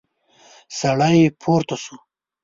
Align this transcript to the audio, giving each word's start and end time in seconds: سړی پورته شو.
سړی 0.79 1.19
پورته 1.41 1.75
شو. 1.83 1.95